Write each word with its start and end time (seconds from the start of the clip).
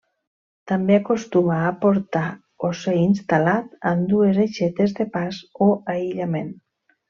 També 0.69 0.95
acostuma 0.99 1.57
a 1.65 1.73
portar 1.83 2.23
o 2.69 2.71
ser 2.81 2.95
instal·lat 3.03 3.69
amb 3.93 4.11
dues 4.15 4.43
aixetes 4.49 4.99
de 5.01 5.11
pas 5.19 5.41
o 5.69 5.73
aïllament. 5.97 6.53